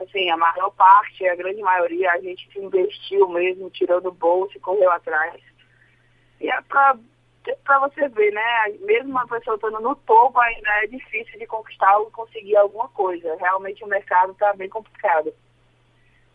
assim, 0.00 0.30
a 0.30 0.36
maior 0.36 0.70
parte, 0.70 1.26
a 1.26 1.34
grande 1.34 1.60
maioria, 1.62 2.12
a 2.12 2.20
gente 2.20 2.48
investiu 2.58 3.28
mesmo, 3.28 3.70
tirou 3.70 4.00
do 4.00 4.12
bolso 4.12 4.56
e 4.56 4.60
correu 4.60 4.90
atrás. 4.90 5.42
E 6.40 6.50
é 6.50 6.60
para 6.62 6.98
para 7.64 7.78
você 7.78 8.08
ver, 8.08 8.32
né? 8.32 8.68
Mesmo 8.80 9.10
uma 9.10 9.26
pessoa 9.26 9.54
estando 9.54 9.80
no 9.80 9.94
topo, 9.94 10.38
ainda 10.40 10.68
é 10.82 10.86
difícil 10.88 11.38
de 11.38 11.46
conquistar 11.46 11.96
ou 11.98 12.10
conseguir 12.10 12.56
alguma 12.56 12.88
coisa. 12.88 13.36
Realmente 13.36 13.84
o 13.84 13.86
mercado 13.86 14.32
está 14.32 14.52
bem 14.54 14.68
complicado. 14.68 15.32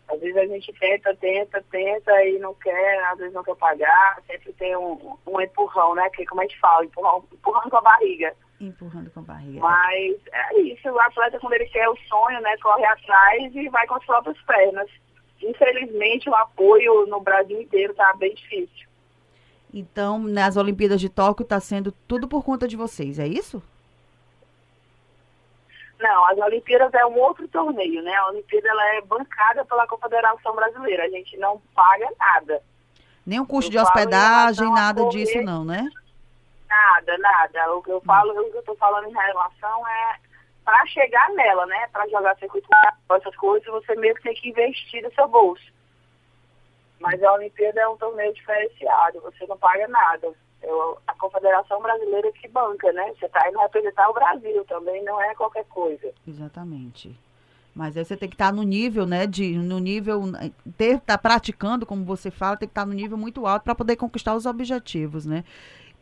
Às 0.08 0.20
vezes 0.20 0.36
a 0.36 0.46
gente 0.46 0.72
tenta, 0.74 1.14
tenta, 1.16 1.62
tenta 1.70 2.24
e 2.24 2.38
não 2.38 2.54
quer, 2.54 3.04
às 3.04 3.18
vezes 3.18 3.34
não 3.34 3.44
quer 3.44 3.56
pagar, 3.56 4.22
sempre 4.26 4.52
tem 4.54 4.76
um, 4.76 5.16
um 5.26 5.40
empurrão, 5.40 5.94
né? 5.94 6.08
Que 6.10 6.24
como 6.26 6.40
a 6.40 6.44
gente 6.44 6.58
fala, 6.58 6.84
empurrão, 6.84 7.24
empurrando 7.32 7.70
com 7.70 7.76
a 7.76 7.82
barriga. 7.82 8.34
Empurrando 8.62 9.10
com 9.10 9.20
a 9.20 9.22
barriga. 9.24 9.60
Mas 9.60 10.16
é 10.32 10.60
isso, 10.60 10.88
o 10.88 11.00
atleta 11.00 11.38
quando 11.40 11.54
ele 11.54 11.66
quer 11.66 11.88
o 11.88 11.96
sonho, 12.08 12.40
né, 12.40 12.56
corre 12.58 12.84
atrás 12.84 13.54
e 13.54 13.68
vai 13.68 13.86
com 13.88 13.96
as 13.96 14.04
próprias 14.04 14.40
pernas. 14.42 14.88
Infelizmente 15.42 16.30
o 16.30 16.34
apoio 16.34 17.06
no 17.06 17.20
Brasil 17.20 17.60
inteiro 17.60 17.90
está 17.90 18.14
bem 18.14 18.32
difícil. 18.34 18.86
Então, 19.74 20.18
nas 20.18 20.56
Olimpíadas 20.56 21.00
de 21.00 21.08
Tóquio 21.08 21.42
está 21.42 21.58
sendo 21.58 21.90
tudo 22.06 22.28
por 22.28 22.44
conta 22.44 22.68
de 22.68 22.76
vocês, 22.76 23.18
é 23.18 23.26
isso? 23.26 23.60
Não, 25.98 26.26
as 26.26 26.38
Olimpíadas 26.38 26.92
é 26.94 27.06
um 27.06 27.18
outro 27.18 27.48
torneio, 27.48 28.02
né? 28.02 28.14
A 28.14 28.28
Olimpíada 28.28 28.68
ela 28.68 28.94
é 28.96 29.00
bancada 29.00 29.64
pela 29.64 29.86
Confederação 29.86 30.54
Brasileira. 30.54 31.04
A 31.04 31.08
gente 31.08 31.36
não 31.36 31.60
paga 31.74 32.08
nada. 32.18 32.62
Nem 33.24 33.40
um 33.40 33.46
custo 33.46 33.68
eu 33.68 33.72
de 33.72 33.78
hospedagem, 33.78 34.72
nada 34.72 35.08
disso 35.08 35.40
não, 35.42 35.64
né? 35.64 35.88
Nada, 36.72 37.18
nada. 37.18 37.74
O 37.74 37.82
que 37.82 37.90
eu 37.90 38.00
falo, 38.00 38.30
o 38.32 38.50
que 38.50 38.56
eu 38.56 38.60
estou 38.60 38.76
falando 38.76 39.06
em 39.08 39.12
relação 39.12 39.88
é 39.88 40.16
para 40.64 40.86
chegar 40.86 41.28
nela, 41.30 41.66
né? 41.66 41.86
Para 41.92 42.08
jogar 42.08 42.36
circuito 42.38 42.68
essas 43.10 43.36
coisas, 43.36 43.68
você 43.68 43.94
mesmo 43.96 44.22
tem 44.22 44.34
que 44.34 44.48
investir 44.48 45.02
no 45.02 45.12
seu 45.12 45.28
bolso. 45.28 45.70
Mas 46.98 47.22
a 47.22 47.32
Olimpíada 47.32 47.80
é 47.80 47.88
um 47.88 47.96
torneio 47.96 48.32
diferenciado, 48.32 49.20
você 49.20 49.46
não 49.46 49.58
paga 49.58 49.86
nada. 49.88 50.32
Eu, 50.62 50.98
a 51.06 51.14
Confederação 51.14 51.82
Brasileira 51.82 52.32
que 52.32 52.48
banca, 52.48 52.90
né? 52.92 53.12
Você 53.18 53.26
está 53.26 53.46
indo 53.48 53.58
representar 53.58 54.08
o 54.08 54.14
Brasil 54.14 54.64
também, 54.64 55.02
não 55.04 55.20
é 55.20 55.34
qualquer 55.34 55.64
coisa. 55.66 56.10
Exatamente. 56.26 57.14
Mas 57.74 57.96
aí 57.96 58.04
você 58.04 58.16
tem 58.16 58.28
que 58.28 58.34
estar 58.34 58.46
tá 58.46 58.52
no 58.52 58.62
nível, 58.62 59.04
né, 59.04 59.26
de 59.26 59.56
no 59.56 59.78
nível 59.78 60.22
ter 60.76 61.00
tá 61.00 61.18
praticando, 61.18 61.86
como 61.86 62.04
você 62.04 62.30
fala, 62.30 62.56
tem 62.56 62.68
que 62.68 62.72
estar 62.72 62.82
tá 62.82 62.86
no 62.86 62.92
nível 62.92 63.16
muito 63.16 63.46
alto 63.46 63.64
para 63.64 63.74
poder 63.74 63.96
conquistar 63.96 64.34
os 64.34 64.46
objetivos, 64.46 65.26
né? 65.26 65.42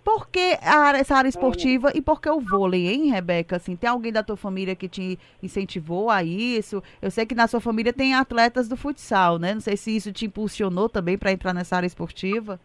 Por 0.05 0.29
que 0.29 0.59
área, 0.63 0.99
essa 0.99 1.15
área 1.15 1.29
esportiva 1.29 1.93
e 1.95 2.01
por 2.01 2.21
que 2.21 2.29
o 2.29 2.41
vôlei, 2.41 2.89
hein, 2.89 3.11
Rebeca? 3.11 3.57
Assim, 3.57 3.77
tem 3.77 3.89
alguém 3.89 4.13
da 4.13 4.23
tua 4.23 4.37
família 4.37 4.75
que 4.75 4.89
te 4.89 5.19
incentivou 5.43 6.11
a 6.11 6.23
isso? 6.23 6.83
Eu 7.03 7.11
sei 7.11 7.27
que 7.27 7.35
na 7.35 7.47
sua 7.47 7.61
família 7.61 7.93
tem 7.93 8.15
atletas 8.15 8.67
do 8.67 8.77
futsal, 8.77 9.39
né? 9.39 9.53
Não 9.53 9.61
sei 9.61 9.77
se 9.77 9.95
isso 9.95 10.13
te 10.13 10.25
impulsionou 10.27 10.89
também 10.89 11.19
para 11.19 11.33
entrar 11.33 11.53
nessa 11.53 11.77
área 11.77 11.87
esportiva. 11.87 12.59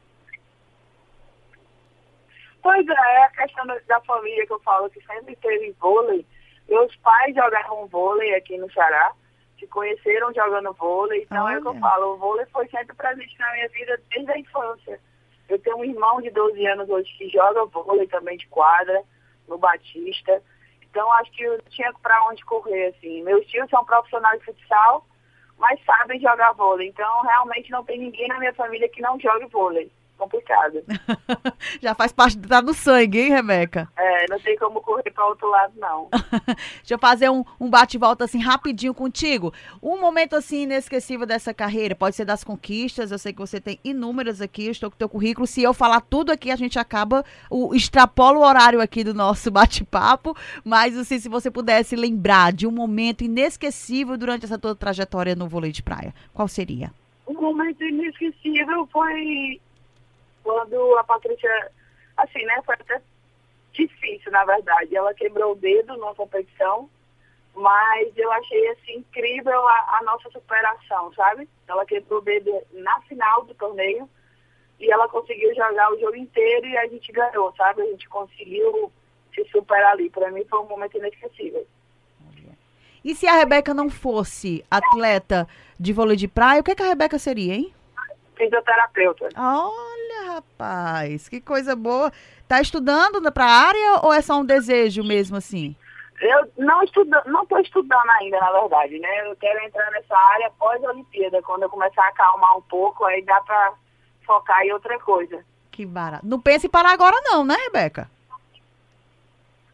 Pois 2.64 2.88
é, 2.88 2.94
é, 2.94 3.24
a 3.26 3.30
questão 3.30 3.66
da 3.68 4.02
família 4.02 4.48
que 4.48 4.54
eu 4.54 4.60
falo, 4.62 4.90
que 4.90 5.00
sempre 5.06 5.36
teve 5.36 5.76
vôlei. 5.80 6.26
Meus 6.68 6.96
pais 6.96 7.36
jogavam 7.36 7.86
vôlei 7.88 8.34
aqui 8.34 8.58
no 8.58 8.72
Ceará, 8.72 9.12
se 9.60 9.68
conheceram 9.68 10.34
jogando 10.34 10.74
vôlei, 10.74 11.22
então 11.24 11.44
Olha. 11.46 11.54
é 11.54 11.58
o 11.60 11.62
que 11.62 11.68
eu 11.68 11.80
falo, 11.80 12.14
o 12.14 12.18
vôlei 12.18 12.46
foi 12.48 12.68
sempre 12.70 12.96
presente 12.96 13.38
na 13.38 13.52
minha 13.54 13.70
vida 13.70 14.02
desde 14.10 14.32
a 14.32 14.40
infância. 14.40 15.00
Eu 15.48 15.60
tenho 15.60 15.78
um 15.78 15.86
irmão 15.86 16.22
de 16.22 16.30
12 16.32 16.66
anos 16.68 16.90
hoje 16.90 17.12
que 17.18 17.30
joga 17.30 17.66
vôlei 17.66 18.08
também 18.08 18.38
de 18.38 18.48
quadra, 18.48 19.04
no 19.48 19.58
Batista. 19.58 20.42
Então 20.82 21.12
acho 21.14 21.32
que 21.32 21.44
eu 21.44 21.62
tinha 21.70 21.94
para 22.02 22.28
onde 22.28 22.44
correr, 22.46 22.88
assim. 22.88 23.24
Meus 23.24 23.46
tios 23.48 23.70
são 23.70 23.84
profissionais 23.86 24.40
de 24.40 24.46
futsal, 24.46 25.06
mas 25.58 25.84
sabem 25.86 26.20
jogar 26.20 26.54
vôlei. 26.54 26.88
Então 26.88 27.22
realmente 27.22 27.70
não 27.72 27.84
tem 27.84 28.00
ninguém 28.00 28.28
na 28.28 28.40
minha 28.40 28.54
família 28.54 28.90
que 28.90 29.02
não 29.02 29.20
jogue 29.20 29.46
vôlei. 29.48 29.92
Complicado. 30.18 30.84
Já 31.82 31.94
faz 31.94 32.12
parte, 32.12 32.38
tá 32.38 32.62
no 32.62 32.74
sangue, 32.74 33.20
hein, 33.20 33.30
Rebeca? 33.30 33.90
É, 33.96 34.26
não 34.30 34.40
tem 34.40 34.58
como 34.58 34.82
correr 34.82 35.12
para 35.12 35.26
outro 35.26 35.50
lado, 35.50 35.74
não. 35.78 36.10
Deixa 36.80 36.94
eu 36.94 37.00
fazer 37.00 37.30
um, 37.30 37.44
um 37.60 37.70
bate-volta 37.70 38.26
assim 38.26 38.40
rapidinho 38.40 38.94
contigo. 38.94 39.54
Um 39.82 40.00
momento 40.00 40.36
assim 40.36 40.64
inesquecível 40.64 41.26
dessa 41.26 41.54
carreira, 41.54 41.96
pode 41.96 42.16
ser 42.16 42.26
das 42.26 42.44
conquistas, 42.44 43.12
eu 43.12 43.20
sei 43.20 43.34
que 43.34 43.40
você 43.40 43.60
tem 43.60 43.80
inúmeras 43.84 44.42
aqui, 44.42 44.66
eu 44.66 44.72
estou 44.72 44.90
com 44.90 44.96
o 44.96 45.00
teu 45.00 45.10
currículo. 45.10 45.48
Se 45.48 45.62
eu 45.62 45.74
falar 45.74 46.02
tudo 46.02 46.32
aqui, 46.32 46.52
a 46.52 46.56
gente 46.56 46.80
acaba, 46.80 47.24
o, 47.50 47.74
extrapola 47.76 48.38
o 48.38 48.44
horário 48.44 48.82
aqui 48.82 49.04
do 49.04 49.14
nosso 49.14 49.50
bate-papo, 49.52 50.36
mas 50.64 50.98
assim, 50.98 51.20
se 51.20 51.30
você 51.30 51.52
pudesse 51.52 51.96
lembrar 51.96 52.54
de 52.54 52.68
um 52.68 52.72
momento 52.72 53.24
inesquecível 53.24 54.18
durante 54.18 54.46
essa 54.46 54.58
toda 54.58 54.76
trajetória 54.76 55.36
no 55.36 55.48
vôlei 55.48 55.72
de 55.72 55.84
praia, 55.84 56.14
qual 56.34 56.48
seria? 56.48 56.92
Um 57.28 57.34
momento 57.42 57.84
inesquecível 57.84 58.88
foi 58.92 59.60
quando 60.46 60.96
a 60.98 61.04
Patrícia, 61.04 61.72
assim, 62.16 62.46
né, 62.46 62.62
foi 62.64 62.76
até 62.76 63.02
difícil, 63.74 64.32
na 64.32 64.46
verdade. 64.46 64.96
Ela 64.96 65.14
quebrou 65.16 65.54
o 65.54 65.56
dedo 65.56 65.98
numa 65.98 66.14
competição, 66.14 66.88
mas 67.56 68.16
eu 68.16 68.32
achei, 68.32 68.68
assim, 68.70 68.98
incrível 68.98 69.68
a, 69.68 69.98
a 69.98 70.04
nossa 70.04 70.30
superação, 70.30 71.12
sabe? 71.16 71.50
Ela 71.68 71.84
quebrou 71.84 72.20
o 72.20 72.24
dedo 72.24 72.62
na 72.74 73.02
final 73.02 73.44
do 73.44 73.56
torneio 73.56 74.08
e 74.80 74.92
ela 74.92 75.10
conseguiu 75.10 75.54
jogar 75.56 75.92
o 75.92 76.00
jogo 76.00 76.16
inteiro 76.16 76.68
e 76.68 76.78
a 76.78 76.88
gente 76.88 77.12
ganhou, 77.12 77.52
sabe? 77.58 77.82
A 77.82 77.86
gente 77.86 78.08
conseguiu 78.08 78.92
se 79.34 79.44
superar 79.46 79.94
ali. 79.94 80.12
Para 80.12 80.30
mim 80.30 80.46
foi 80.46 80.60
um 80.60 80.68
momento 80.68 80.98
inesquecível. 80.98 81.66
E 83.04 83.16
se 83.16 83.28
a 83.28 83.34
Rebeca 83.34 83.74
não 83.74 83.90
fosse 83.90 84.64
atleta 84.70 85.48
de 85.80 85.94
vôlei 85.94 86.16
de 86.16 86.28
praia, 86.28 86.62
o 86.62 86.64
que, 86.64 86.72
é 86.72 86.76
que 86.76 86.84
a 86.84 86.88
Rebeca 86.88 87.20
seria, 87.20 87.54
hein? 87.54 87.74
Fisioterapeuta. 88.36 89.30
Olha, 89.38 89.95
rapaz, 90.36 91.30
que 91.30 91.40
coisa 91.40 91.76
boa. 91.76 92.12
Tá 92.48 92.62
estudando 92.62 93.32
para 93.32 93.46
a 93.46 93.68
área 93.68 94.00
ou 94.04 94.14
é 94.14 94.22
só 94.22 94.40
um 94.40 94.46
desejo 94.46 95.04
mesmo 95.04 95.38
assim? 95.38 95.76
Eu 96.22 96.52
não 96.58 96.82
estudo, 96.84 97.12
não 97.26 97.44
estou 97.44 97.60
estudando 97.60 98.10
ainda, 98.22 98.40
na 98.40 98.52
verdade, 98.52 99.00
né? 99.00 99.30
Eu 99.30 99.36
quero 99.36 99.60
entrar 99.66 99.90
nessa 99.92 100.18
área 100.18 100.52
pós-Olimpíada, 100.58 101.42
quando 101.42 101.64
eu 101.64 101.70
começar 101.70 102.04
a 102.04 102.08
acalmar 102.08 102.58
um 102.58 102.62
pouco, 102.62 103.04
aí 103.06 103.22
dá 103.24 103.42
para 103.42 103.74
focar 104.26 104.62
em 104.64 104.72
outra 104.72 104.98
coisa. 105.00 105.44
Que 105.72 105.86
barato. 105.86 106.26
Não 106.26 106.40
pense 106.40 106.68
em 106.68 106.70
parar 106.70 106.92
agora 106.92 107.20
não, 107.24 107.44
né, 107.44 107.56
Rebeca? 107.56 108.10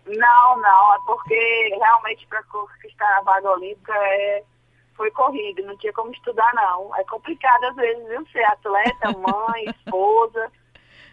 Não, 0.07 0.57
não, 0.57 0.95
é 0.95 0.97
porque 1.05 1.77
realmente 1.79 2.25
para 2.27 2.41
conquistar 2.43 3.17
a 3.17 3.21
vaga 3.21 3.51
olímpica 3.51 3.93
é 3.93 4.43
foi 5.01 5.09
corrido, 5.09 5.63
não 5.63 5.75
tinha 5.77 5.91
como 5.93 6.11
estudar, 6.11 6.53
não. 6.53 6.95
É 6.95 7.03
complicado 7.05 7.63
às 7.63 7.75
vezes, 7.75 8.07
viu? 8.07 8.23
Ser 8.31 8.43
atleta, 8.43 9.11
mãe, 9.17 9.65
esposa, 9.65 10.51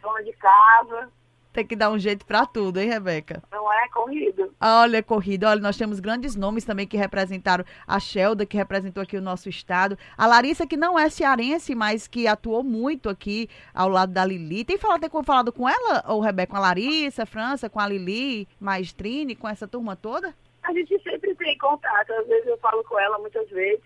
dona 0.02 0.22
de 0.22 0.32
casa. 0.34 1.10
Tem 1.54 1.66
que 1.66 1.74
dar 1.74 1.90
um 1.90 1.98
jeito 1.98 2.26
para 2.26 2.44
tudo, 2.44 2.78
hein, 2.78 2.90
Rebeca? 2.90 3.42
Não 3.50 3.72
é 3.72 3.88
corrido. 3.88 4.54
Olha, 4.60 5.02
corrida. 5.02 5.48
Olha, 5.48 5.60
nós 5.62 5.78
temos 5.78 6.00
grandes 6.00 6.36
nomes 6.36 6.66
também 6.66 6.86
que 6.86 6.98
representaram 6.98 7.64
a 7.86 7.98
Shelda, 7.98 8.44
que 8.44 8.58
representou 8.58 9.02
aqui 9.02 9.16
o 9.16 9.22
nosso 9.22 9.48
estado. 9.48 9.96
A 10.18 10.26
Larissa, 10.26 10.66
que 10.66 10.76
não 10.76 10.98
é 10.98 11.08
cearense, 11.08 11.74
mas 11.74 12.06
que 12.06 12.26
atuou 12.26 12.62
muito 12.62 13.08
aqui 13.08 13.48
ao 13.72 13.88
lado 13.88 14.12
da 14.12 14.22
Lili. 14.22 14.66
Tem 14.66 14.76
falado, 14.76 15.00
tem 15.00 15.24
falado 15.24 15.50
com 15.50 15.66
ela, 15.66 16.04
ou 16.06 16.20
Rebeca, 16.20 16.50
com 16.50 16.58
a 16.58 16.60
Larissa, 16.60 17.24
França, 17.24 17.70
com 17.70 17.80
a 17.80 17.88
Lili, 17.88 18.46
Maestrine, 18.60 19.34
com 19.34 19.48
essa 19.48 19.66
turma 19.66 19.96
toda? 19.96 20.34
A 20.68 20.72
gente 20.74 21.02
sempre 21.02 21.34
tem 21.34 21.56
contato, 21.56 22.12
às 22.12 22.26
vezes 22.26 22.46
eu 22.46 22.58
falo 22.58 22.84
com 22.84 23.00
ela 23.00 23.18
muitas 23.18 23.48
vezes. 23.48 23.82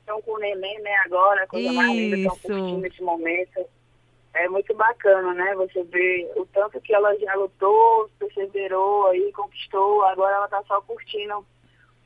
Estão 0.00 0.22
com 0.22 0.32
o 0.32 0.38
neném, 0.38 0.80
né, 0.80 0.96
agora, 1.04 1.46
coisa 1.46 1.70
mais 1.70 1.90
linda, 1.90 2.16
estão 2.16 2.38
curtindo 2.38 2.86
esse 2.86 3.02
momento. 3.02 3.66
É 4.32 4.48
muito 4.48 4.74
bacana, 4.74 5.34
né? 5.34 5.54
Você 5.56 5.82
vê 5.84 6.30
o 6.34 6.46
tanto 6.46 6.80
que 6.80 6.94
ela 6.94 7.14
já 7.18 7.34
lutou, 7.34 8.08
perseverou 8.18 9.08
aí, 9.08 9.30
conquistou, 9.32 10.02
agora 10.04 10.36
ela 10.36 10.48
tá 10.48 10.62
só 10.66 10.80
curtindo 10.80 11.44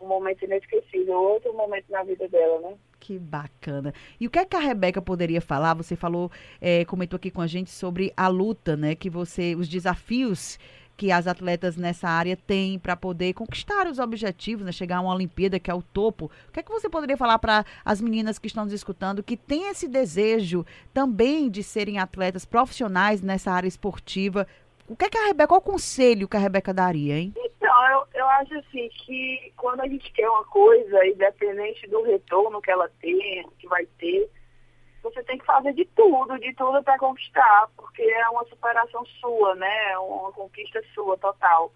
um 0.01 0.07
momento 0.09 0.45
inesquecível, 0.45 1.15
outro 1.15 1.53
momento 1.53 1.85
na 1.89 2.03
vida 2.03 2.27
dela, 2.27 2.59
né? 2.59 2.75
Que 2.99 3.21
bacana. 3.21 3.95
E 4.19 4.27
o 4.27 4.31
que 4.31 4.39
é 4.41 4.45
que 4.45 4.57
a 4.57 4.61
Rebeca 4.61 5.01
poderia 5.01 5.41
falar? 5.41 5.75
Você 5.75 5.95
falou, 5.95 6.29
é, 6.61 6.85
comentou 6.85 7.19
aqui 7.19 7.31
com 7.31 7.41
a 7.41 7.47
gente 7.47 7.71
sobre 7.71 8.13
a 8.17 8.27
luta, 8.27 8.77
né? 8.77 8.97
Que 8.97 9.09
você, 9.09 9.55
os 9.55 9.69
desafios 9.69 10.59
que 10.97 11.11
as 11.11 11.27
atletas 11.27 11.77
nessa 11.77 12.09
área 12.09 12.37
têm 12.37 12.79
para 12.79 12.97
poder 12.97 13.33
conquistar 13.35 13.87
os 13.87 13.99
objetivos, 13.99 14.65
né? 14.65 14.73
chegar 14.73 14.99
a 14.99 15.01
uma 15.01 15.15
Olimpíada 15.15 15.59
que 15.59 15.71
é 15.71 15.75
o 15.75 15.83
topo. 15.83 16.31
O 16.49 16.53
que 16.53 16.61
é 16.61 16.63
que 16.63 16.71
você 16.71 16.89
poderia 16.89 17.17
falar 17.17 17.39
para 17.39 17.65
as 17.85 18.01
meninas 18.01 18.39
que 18.39 18.47
estão 18.47 18.65
nos 18.65 18.73
escutando 18.73 19.23
que 19.23 19.37
têm 19.37 19.69
esse 19.69 19.89
desejo 19.89 20.65
também 20.93 21.51
de 21.51 21.63
serem 21.63 21.99
atletas 21.99 22.45
profissionais 22.45 23.21
nessa 23.21 23.51
área 23.51 23.69
esportiva? 23.69 24.47
O 24.89 24.97
que 24.97 25.07
é 25.07 25.09
que 25.11 25.19
a 25.19 25.27
Rebeca, 25.27 25.49
qual 25.49 25.61
conselho 25.61 26.29
que 26.29 26.37
a 26.37 26.41
Rebeca 26.41 26.75
daria, 26.75 27.19
hein? 27.19 27.33
Então, 27.37 27.91
eu, 27.91 28.07
eu 28.15 28.27
acho 28.27 28.55
assim 28.59 28.89
que 28.91 29.53
quando 29.57 29.81
a 29.81 29.89
gente 29.89 30.13
quer 30.13 30.29
uma 30.29 30.45
coisa, 30.45 31.07
independente 31.07 31.89
do 31.89 32.03
retorno 32.03 32.61
que 32.61 32.71
ela 32.71 32.91
tem, 33.01 33.49
que 33.59 33.67
vai 33.69 33.87
ter, 33.99 34.29
você 35.03 35.23
tem 35.25 35.37
que 35.37 35.45
fazer 35.45 35.73
de 35.73 35.85
tudo, 35.97 36.39
de 36.39 36.55
tudo 36.55 36.83
para 36.83 36.99
conquistar, 36.99 37.69
porque 37.77 38.03
é 38.03 38.29
uma 38.29 38.45
superação 38.45 39.05
sua, 39.21 39.55
né? 39.57 39.91
É 39.91 39.99
uma 39.99 40.33
conquista 40.33 40.81
sua 40.95 41.19
total. 41.19 41.73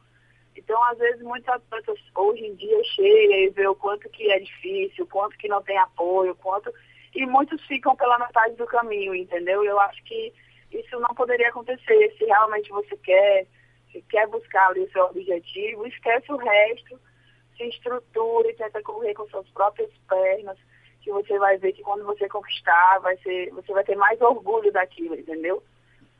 Então, 0.57 0.83
às 0.85 0.97
vezes, 0.99 1.21
muitas 1.23 1.61
pessoas 1.65 1.99
hoje 2.15 2.47
em 2.47 2.55
dia 2.55 2.83
chegam 2.95 3.37
e 3.37 3.51
vê 3.51 3.67
o 3.67 3.75
quanto 3.75 4.09
que 4.09 4.31
é 4.31 4.39
difícil, 4.39 5.05
o 5.05 5.09
quanto 5.09 5.37
que 5.37 5.49
não 5.49 5.63
tem 5.63 5.77
apoio, 5.77 6.35
quanto. 6.37 6.73
E 7.15 7.27
muitos 7.27 7.61
ficam 7.67 7.97
pela 7.97 8.19
metade 8.19 8.55
do 8.55 8.67
caminho, 8.67 9.15
entendeu? 9.15 9.65
Eu 9.65 9.79
acho 9.81 10.03
que 10.05 10.33
isso 10.71 10.99
não 11.01 11.15
poderia 11.15 11.49
acontecer. 11.49 12.15
Se 12.17 12.25
realmente 12.25 12.71
você 12.71 12.97
quer, 12.99 13.47
se 13.91 14.01
quer 14.03 14.27
buscar 14.29 14.69
ali 14.69 14.81
o 14.81 14.91
seu 14.93 15.05
objetivo, 15.07 15.87
esquece 15.87 16.33
o 16.33 16.37
resto, 16.37 16.99
se 17.57 17.65
estrutura 17.65 18.49
e 18.49 18.55
tenta 18.55 18.83
correr 18.83 19.15
com 19.15 19.29
suas 19.29 19.49
próprias 19.51 19.91
pernas 20.09 20.59
que 21.07 21.13
você 21.13 21.39
vai 21.39 21.57
ver 21.57 21.73
que 21.73 21.85
quando 21.85 22.05
você 22.05 22.29
conquistar, 22.29 22.99
vai 22.99 23.17
ser, 23.19 23.51
você 23.51 23.73
vai 23.73 23.85
ter 23.85 23.95
mais 23.95 24.21
orgulho 24.21 24.73
daquilo, 24.73 25.15
entendeu? 25.15 25.63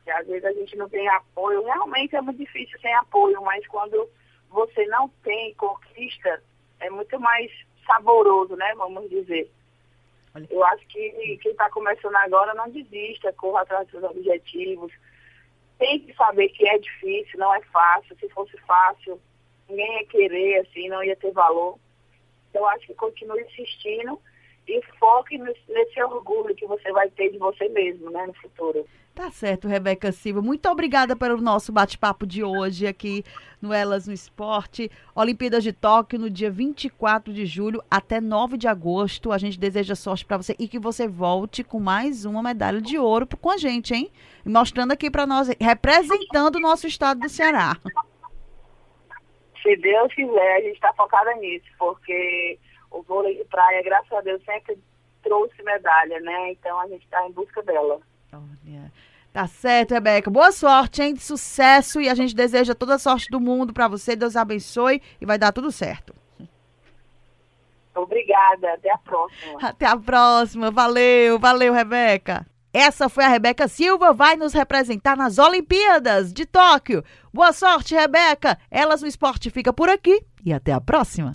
E 0.05 0.11
às 0.11 0.25
vezes 0.25 0.45
a 0.45 0.53
gente 0.53 0.77
não 0.77 0.87
tem 0.87 1.05
apoio, 1.09 1.65
realmente 1.65 2.15
é 2.15 2.21
muito 2.21 2.37
difícil 2.37 2.79
sem 2.79 2.93
apoio, 2.95 3.41
mas 3.41 3.67
quando 3.67 4.09
você 4.49 4.85
não 4.85 5.09
tem 5.25 5.53
conquista, 5.55 6.41
é 6.79 6.89
muito 6.89 7.19
mais 7.19 7.51
saboroso, 7.85 8.55
né? 8.55 8.73
Vamos 8.75 9.09
dizer. 9.09 9.51
Eu 10.49 10.63
acho 10.63 10.87
que 10.87 11.37
quem 11.41 11.51
está 11.51 11.69
começando 11.69 12.15
agora 12.15 12.53
não 12.53 12.69
desista, 12.69 13.33
corra 13.33 13.63
atrás 13.63 13.87
dos 13.87 13.99
seus 13.99 14.11
objetivos. 14.11 14.93
Tem 15.77 15.99
que 15.99 16.13
saber 16.13 16.47
que 16.49 16.65
é 16.65 16.77
difícil, 16.77 17.37
não 17.39 17.53
é 17.53 17.61
fácil. 17.63 18.15
Se 18.17 18.29
fosse 18.29 18.57
fácil, 18.59 19.19
ninguém 19.67 19.99
ia 19.99 20.07
querer, 20.07 20.59
assim, 20.59 20.87
não 20.87 21.03
ia 21.03 21.15
ter 21.17 21.31
valor. 21.31 21.77
Então, 22.49 22.61
eu 22.61 22.67
acho 22.69 22.87
que 22.87 22.93
continue 22.93 23.41
insistindo 23.41 24.21
e 24.67 24.81
foque 24.99 25.37
nesse 25.37 26.03
orgulho 26.03 26.55
que 26.55 26.65
você 26.65 26.91
vai 26.91 27.09
ter 27.09 27.29
de 27.29 27.37
você 27.37 27.69
mesmo, 27.69 28.09
né, 28.09 28.25
no 28.27 28.33
futuro. 28.33 28.85
Tá 29.17 29.31
certo, 29.31 29.67
Rebeca 29.67 30.11
Silva. 30.11 30.43
Muito 30.43 30.69
obrigada 30.69 31.15
pelo 31.15 31.41
nosso 31.41 31.71
bate-papo 31.71 32.23
de 32.27 32.43
hoje 32.43 32.85
aqui 32.85 33.23
no 33.59 33.73
Elas 33.73 34.07
no 34.07 34.13
Esporte. 34.13 34.91
Olimpíadas 35.15 35.63
de 35.63 35.73
Tóquio 35.73 36.19
no 36.19 36.29
dia 36.29 36.51
24 36.51 37.33
de 37.33 37.43
julho 37.43 37.83
até 37.89 38.21
9 38.21 38.57
de 38.57 38.67
agosto. 38.67 39.31
A 39.31 39.39
gente 39.39 39.59
deseja 39.59 39.95
sorte 39.95 40.23
para 40.23 40.37
você 40.37 40.55
e 40.59 40.67
que 40.67 40.77
você 40.77 41.07
volte 41.07 41.63
com 41.63 41.79
mais 41.79 42.25
uma 42.25 42.43
medalha 42.43 42.79
de 42.79 42.99
ouro 42.99 43.27
com 43.41 43.49
a 43.49 43.57
gente, 43.57 43.91
hein? 43.91 44.11
Mostrando 44.45 44.91
aqui 44.91 45.09
para 45.09 45.25
nós, 45.25 45.49
representando 45.59 46.57
o 46.57 46.61
nosso 46.61 46.85
estado 46.85 47.21
do 47.21 47.29
Ceará. 47.29 47.75
Se 49.63 49.75
Deus 49.77 50.13
quiser, 50.13 50.57
a 50.57 50.61
gente 50.61 50.75
está 50.75 50.93
focada 50.93 51.33
nisso, 51.37 51.65
porque 51.79 52.59
o 52.91 53.01
vôlei 53.01 53.37
de 53.37 53.45
praia, 53.45 53.83
graças 53.83 54.11
a 54.11 54.21
Deus, 54.21 54.43
sempre 54.43 54.77
trouxe 55.23 55.61
medalha, 55.63 56.19
né? 56.19 56.51
Então 56.51 56.79
a 56.79 56.87
gente 56.87 57.03
está 57.03 57.25
em 57.27 57.31
busca 57.31 57.61
dela. 57.63 57.99
Olha. 58.33 58.91
Tá 59.37 59.45
certo, 59.45 59.93
Rebeca. 59.93 60.31
Boa 60.31 60.51
sorte, 60.51 61.03
hein? 61.03 61.13
De 61.13 61.21
sucesso 61.21 62.01
e 62.01 62.09
a 62.09 62.15
gente 62.15 62.35
deseja 62.35 62.73
toda 62.73 62.95
a 62.95 62.99
sorte 62.99 63.29
do 63.29 63.39
mundo 63.39 63.71
para 63.71 63.87
você. 63.87 64.15
Deus 64.15 64.35
abençoe 64.35 64.99
e 65.21 65.25
vai 65.27 65.37
dar 65.37 65.51
tudo 65.51 65.71
certo. 65.71 66.15
Obrigada. 67.93 68.73
Até 68.73 68.91
a 68.91 68.97
próxima. 68.97 69.59
Até 69.61 69.85
a 69.85 69.95
próxima. 69.95 70.71
Valeu, 70.71 71.37
valeu, 71.37 71.71
Rebeca. 71.71 72.47
Essa 72.73 73.09
foi 73.09 73.25
a 73.25 73.29
Rebeca 73.29 73.67
Silva, 73.67 74.11
vai 74.11 74.35
nos 74.35 74.53
representar 74.53 75.15
nas 75.15 75.37
Olimpíadas 75.37 76.33
de 76.33 76.45
Tóquio. 76.45 77.03
Boa 77.31 77.53
sorte, 77.53 77.93
Rebeca. 77.93 78.57
Elas 78.71 79.03
no 79.03 79.07
Esporte 79.07 79.51
fica 79.51 79.71
por 79.71 79.87
aqui 79.87 80.19
e 80.43 80.51
até 80.51 80.73
a 80.73 80.81
próxima. 80.81 81.33